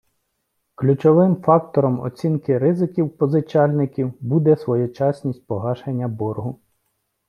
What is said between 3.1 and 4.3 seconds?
позичальників